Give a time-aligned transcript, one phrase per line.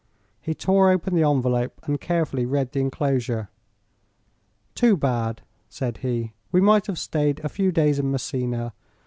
[0.41, 3.51] He tore open the envelope and carefully read the enclosure.
[4.73, 6.33] "Too bad," said he.
[6.51, 8.73] "We might have stayed a few days in Messina.